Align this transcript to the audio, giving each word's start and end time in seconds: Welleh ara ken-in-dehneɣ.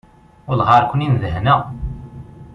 Welleh 0.47 0.71
ara 0.75 0.89
ken-in-dehneɣ. 0.91 1.59